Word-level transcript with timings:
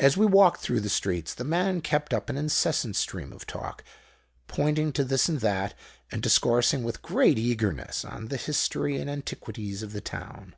"As 0.00 0.16
we 0.16 0.26
walked 0.26 0.60
through 0.60 0.80
the 0.80 0.88
streets 0.88 1.34
the 1.34 1.44
man 1.44 1.80
kept 1.82 2.12
up 2.12 2.28
an 2.28 2.36
incessant 2.36 2.96
stream 2.96 3.32
of 3.32 3.46
talk, 3.46 3.84
pointing 4.48 4.90
to 4.90 5.04
this 5.04 5.28
and 5.28 5.38
that, 5.38 5.72
and 6.10 6.20
discoursing 6.20 6.82
with 6.82 7.00
great 7.00 7.38
eagerness 7.38 8.04
on 8.04 8.26
the 8.26 8.36
history 8.36 8.96
and 9.00 9.08
antiquities 9.08 9.84
of 9.84 9.92
the 9.92 10.00
town. 10.00 10.56